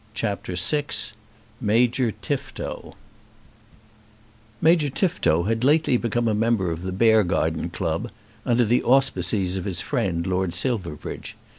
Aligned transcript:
CHAPTER 0.15 0.55
VI 0.55 0.85
Major 1.61 2.11
Tifto 2.23 2.95
Major 4.59 4.89
Tifto 4.89 5.43
had 5.43 5.63
lately 5.63 5.95
become 5.95 6.27
a 6.27 6.33
member 6.33 6.71
of 6.71 6.81
the 6.81 6.91
Beargarden 6.91 7.69
Club, 7.71 8.09
under 8.43 8.65
the 8.65 8.81
auspices 8.81 9.57
of 9.57 9.65
his 9.65 9.81
friend 9.81 10.25
Lord 10.25 10.55
Silverbridge. 10.55 11.35